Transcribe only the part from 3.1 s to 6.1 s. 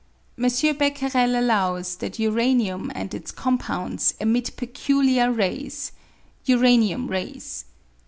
its compounds emit peculiar rays—